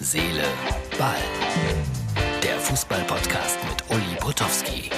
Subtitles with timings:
[0.00, 0.44] Seele,
[0.96, 1.16] Ball.
[2.40, 4.90] Der Fußball-Podcast mit Uli Potowski.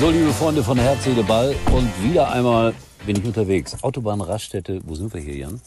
[0.00, 1.54] So, liebe Freunde von Herz, Seele, Ball.
[1.72, 2.74] Und wieder einmal
[3.06, 3.76] bin ich unterwegs.
[3.84, 4.80] Autobahn Raststätte.
[4.84, 5.60] Wo sind wir hier, Jan?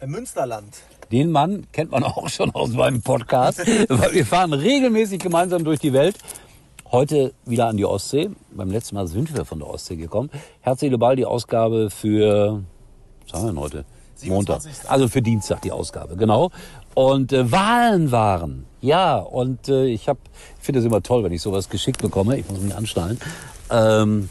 [0.00, 0.78] Im Münsterland.
[1.12, 5.78] Den Mann kennt man auch schon aus meinem Podcast, weil wir fahren regelmäßig gemeinsam durch
[5.78, 6.18] die Welt.
[6.90, 8.30] Heute wieder an die Ostsee.
[8.50, 10.28] Beim letzten Mal sind wir von der Ostsee gekommen.
[10.60, 12.64] Herz, Seele, Ball, die Ausgabe für,
[13.28, 13.84] was haben wir denn heute?
[14.30, 14.62] Montag.
[14.62, 14.90] 27..
[14.90, 16.50] Also für Dienstag die Ausgabe, genau.
[16.94, 18.66] Und äh, Wahlen waren.
[18.80, 20.18] Ja, und äh, ich hab,
[20.58, 22.38] ich finde es immer toll, wenn ich sowas geschickt bekomme.
[22.38, 23.18] Ich muss mich anschnallen.
[23.70, 24.28] Ähm,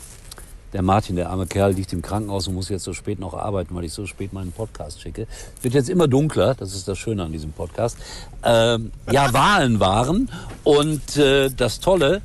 [0.74, 3.76] der Martin, der arme Kerl, liegt im Krankenhaus und muss jetzt so spät noch arbeiten,
[3.76, 5.28] weil ich so spät meinen Podcast schicke.
[5.62, 7.98] Wird jetzt immer dunkler, das ist das Schöne an diesem Podcast.
[8.44, 10.30] Ähm, ja, Wahlen waren
[10.64, 12.22] und äh, das Tolle,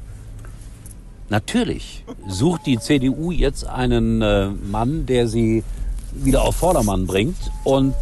[1.28, 5.62] natürlich sucht die CDU jetzt einen äh, Mann, der sie
[6.12, 7.36] wieder auf Vordermann bringt.
[7.64, 7.94] Und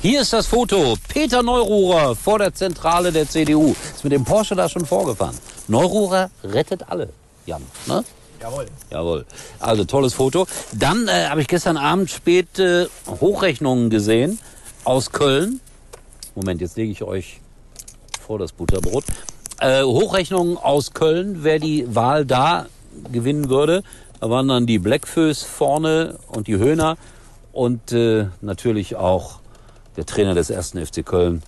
[0.00, 0.96] hier ist das Foto.
[1.08, 3.74] Peter Neururer vor der Zentrale der CDU.
[3.94, 5.36] Ist mit dem Porsche da schon vorgefahren.
[5.68, 7.08] Neururer rettet alle.
[7.46, 8.04] Jan, ne?
[8.40, 8.66] Jawohl.
[8.90, 9.26] Jawohl.
[9.58, 10.46] Also tolles Foto.
[10.72, 12.86] Dann äh, habe ich gestern Abend spät äh,
[13.20, 14.38] Hochrechnungen gesehen
[14.84, 15.60] aus Köln.
[16.34, 17.40] Moment, jetzt lege ich euch
[18.24, 19.04] vor das Butterbrot.
[19.60, 22.66] Äh, Hochrechnungen aus Köln, wer die Wahl da
[23.10, 23.82] gewinnen würde.
[24.20, 26.96] Da waren dann die Blackfoes vorne und die Höhner
[27.56, 29.40] und äh, natürlich auch
[29.96, 31.42] der Trainer des ersten FC Köln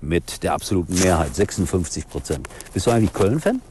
[0.00, 2.48] mit der absoluten Mehrheit, 56 Prozent.
[2.72, 3.62] Bist du eigentlich Köln-Fan?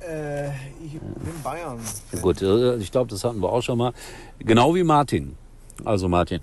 [0.00, 0.50] Äh,
[0.84, 1.80] ich bin Bayern.
[2.12, 3.92] Ja, gut, äh, ich glaube, das hatten wir auch schon mal.
[4.38, 5.36] Genau wie Martin.
[5.84, 6.40] Also Martin,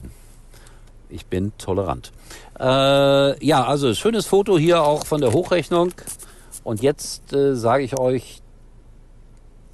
[1.09, 2.11] ich bin tolerant.
[2.59, 5.93] Äh, ja, also schönes Foto hier auch von der Hochrechnung.
[6.65, 8.41] Und jetzt äh, sage ich euch,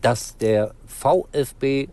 [0.01, 1.89] dass der VfB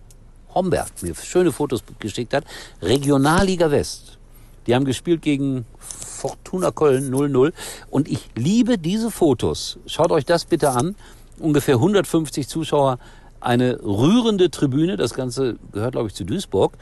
[0.54, 2.44] Homberg mir schöne Fotos geschickt hat.
[2.82, 4.18] Regionalliga West.
[4.66, 7.52] Die haben gespielt gegen Fortuna Köln 0-0.
[7.90, 9.78] Und ich liebe diese Fotos.
[9.86, 10.94] Schaut euch das bitte an.
[11.38, 12.98] Ungefähr 150 Zuschauer,
[13.40, 14.96] eine rührende Tribüne.
[14.96, 16.76] Das Ganze gehört, glaube ich, zu Duisburg.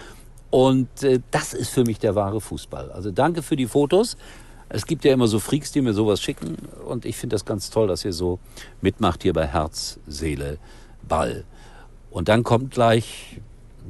[0.51, 2.91] Und äh, das ist für mich der wahre Fußball.
[2.91, 4.17] Also danke für die Fotos.
[4.69, 6.57] Es gibt ja immer so Freaks, die mir sowas schicken.
[6.87, 8.39] Und ich finde das ganz toll, dass ihr so
[8.81, 10.59] mitmacht hier bei Herz, Seele,
[11.07, 11.45] Ball.
[12.11, 13.41] Und dann kommt gleich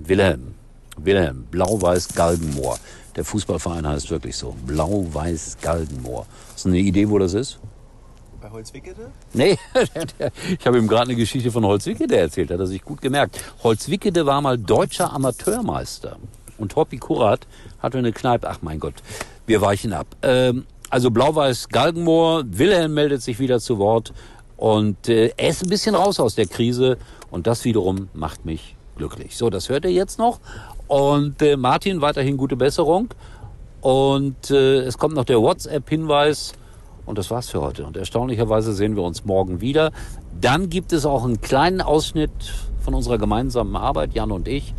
[0.04, 0.54] Wilhelm.
[0.96, 2.78] Wilhelm, Blau-Weiß Galgenmoor.
[3.16, 4.54] Der Fußballverein heißt wirklich so.
[4.66, 6.26] Blau-Weiß Galgenmoor.
[6.52, 7.58] Hast du eine Idee, wo das ist?
[8.40, 9.10] Bei Holzwickede?
[9.32, 9.58] Nee,
[10.58, 13.40] ich habe ihm gerade eine Geschichte von Holzwickede erzählt, hat er sich gut gemerkt.
[13.62, 16.18] Holzwickede war mal deutscher Amateurmeister.
[16.58, 17.46] Und Hoppi Kurat
[17.80, 18.48] hatte eine Kneipe.
[18.48, 18.94] Ach mein Gott,
[19.46, 20.06] wir weichen ab.
[20.22, 24.12] Ähm, also Blau-Weiß Galgenmoor, Wilhelm meldet sich wieder zu Wort.
[24.56, 26.96] Und äh, er ist ein bisschen raus aus der Krise.
[27.30, 29.36] Und das wiederum macht mich glücklich.
[29.36, 30.40] So, das hört ihr jetzt noch.
[30.88, 33.08] Und äh, Martin, weiterhin gute Besserung.
[33.80, 36.54] Und äh, es kommt noch der WhatsApp-Hinweis.
[37.04, 37.86] Und das war's für heute.
[37.86, 39.92] Und erstaunlicherweise sehen wir uns morgen wieder.
[40.40, 42.32] Dann gibt es auch einen kleinen Ausschnitt
[42.80, 44.74] von unserer gemeinsamen Arbeit, Jan und ich.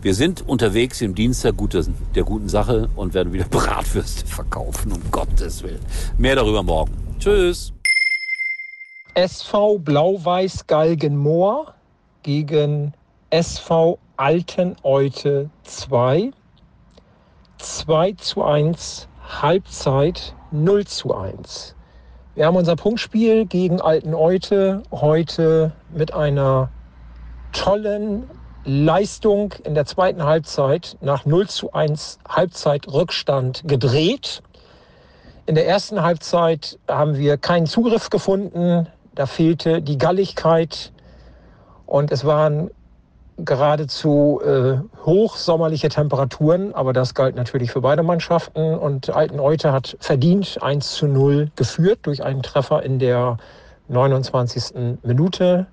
[0.00, 4.92] Wir sind unterwegs im Dienst der, gute, der guten Sache und werden wieder Bratwürste verkaufen,
[4.92, 5.80] um Gottes Willen.
[6.18, 6.92] Mehr darüber morgen.
[7.18, 7.72] Tschüss.
[9.14, 11.74] SV Blau-Weiß Galgenmoor
[12.22, 12.92] gegen
[13.30, 16.30] SV Alteneute 2.
[17.58, 19.08] 2 zu 1,
[19.42, 21.74] Halbzeit 0 zu 1.
[22.34, 26.70] Wir haben unser Punktspiel gegen Alteneute heute mit einer
[27.52, 28.28] tollen
[28.64, 34.42] Leistung in der zweiten Halbzeit nach 0 zu 1 Halbzeitrückstand gedreht.
[35.46, 38.88] In der ersten Halbzeit haben wir keinen Zugriff gefunden.
[39.14, 40.92] Da fehlte die Galligkeit
[41.86, 42.70] und es waren
[43.38, 48.74] geradezu äh, hochsommerliche Temperaturen, aber das galt natürlich für beide Mannschaften.
[48.74, 53.38] Und Alteneute hat verdient 1 zu 0 geführt durch einen Treffer in der
[53.88, 54.98] 29.
[55.02, 55.66] Minute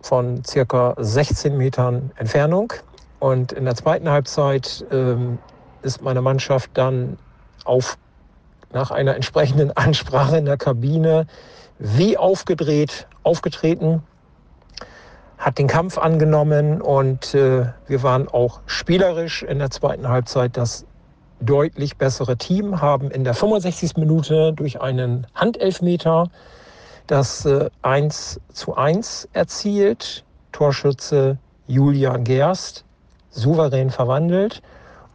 [0.00, 2.72] von circa 16 Metern Entfernung.
[3.18, 5.38] Und in der zweiten Halbzeit ähm,
[5.82, 7.18] ist meine Mannschaft dann
[7.64, 7.98] auf,
[8.72, 11.26] nach einer entsprechenden Ansprache in der Kabine
[11.78, 14.02] wie aufgedreht aufgetreten
[15.44, 20.86] hat den Kampf angenommen und äh, wir waren auch spielerisch in der zweiten Halbzeit das
[21.40, 23.98] deutlich bessere Team, haben in der 65.
[23.98, 26.30] Minute durch einen Handelfmeter
[27.08, 30.24] das äh, 1 zu 1 erzielt.
[30.52, 31.36] Torschütze
[31.66, 32.86] Julian Gerst
[33.28, 34.62] souverän verwandelt.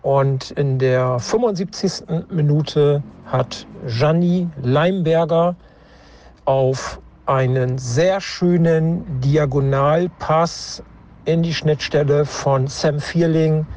[0.03, 2.03] Und in der 75.
[2.29, 5.55] Minute hat Gianni Leimberger
[6.45, 6.99] auf
[7.29, 10.81] einen sehr schönen Diagonalpass
[11.25, 13.67] in die Schnittstelle von Sam Vierling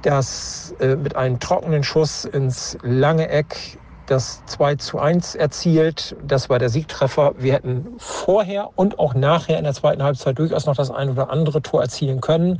[0.00, 6.16] das äh, mit einem trockenen Schuss ins lange Eck das 2 zu 1 erzielt.
[6.26, 7.34] Das war der Siegtreffer.
[7.36, 11.28] Wir hätten vorher und auch nachher in der zweiten Halbzeit durchaus noch das ein oder
[11.28, 12.58] andere Tor erzielen können.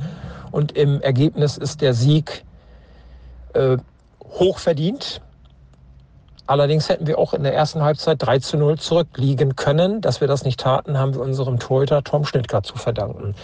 [0.51, 2.45] Und im Ergebnis ist der Sieg
[3.53, 3.77] äh,
[4.23, 5.21] hoch verdient.
[6.49, 10.01] Allerdings hätten wir auch in der ersten Halbzeit 3 zu 0 zurückliegen können.
[10.01, 13.35] Dass wir das nicht taten, haben wir unserem Torhüter Tom Schnittger zu verdanken.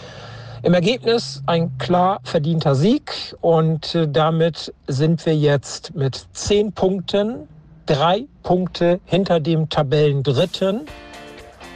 [0.64, 7.46] Im Ergebnis ein klar verdienter Sieg und äh, damit sind wir jetzt mit 10 Punkten,
[7.86, 10.80] drei Punkte hinter dem Tabellendritten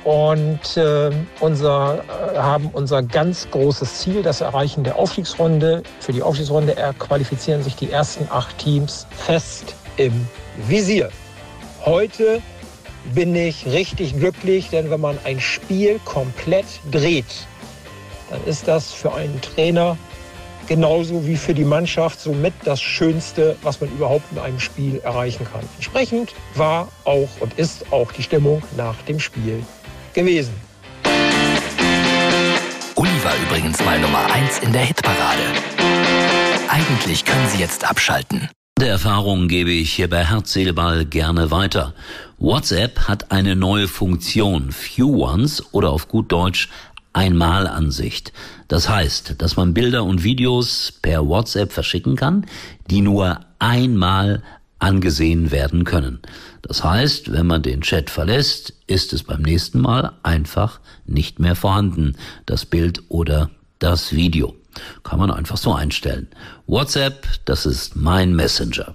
[0.02, 1.98] und äh, unser,
[2.34, 5.84] äh, haben unser ganz großes Ziel, das Erreichen der Aufstiegsrunde.
[6.00, 10.26] Für die Aufstiegsrunde qualifizieren sich die ersten acht Teams fest im
[10.68, 11.10] Visier.
[11.84, 12.42] Heute
[13.14, 17.46] bin ich richtig glücklich, denn wenn man ein Spiel komplett dreht,
[18.30, 19.96] dann ist das für einen Trainer
[20.66, 25.44] genauso wie für die Mannschaft somit das Schönste, was man überhaupt in einem Spiel erreichen
[25.50, 25.62] kann.
[25.76, 29.64] Entsprechend war auch und ist auch die Stimmung nach dem Spiel
[30.14, 30.54] gewesen.
[32.94, 35.42] Uli war übrigens mal Nummer 1 in der Hitparade.
[36.68, 38.48] Eigentlich können Sie jetzt abschalten.
[38.80, 41.92] Der Erfahrung gebe ich hier bei Herzseelball gerne weiter.
[42.38, 46.70] WhatsApp hat eine neue Funktion, Few Ones oder auf gut Deutsch
[47.12, 48.32] Einmalansicht.
[48.68, 52.46] Das heißt, dass man Bilder und Videos per WhatsApp verschicken kann,
[52.90, 54.42] die nur einmal
[54.78, 56.20] angesehen werden können.
[56.62, 61.54] Das heißt, wenn man den Chat verlässt, ist es beim nächsten Mal einfach nicht mehr
[61.54, 62.16] vorhanden,
[62.46, 64.59] das Bild oder das Video.
[65.02, 66.28] Kann man einfach so einstellen.
[66.66, 68.94] WhatsApp, das ist mein Messenger.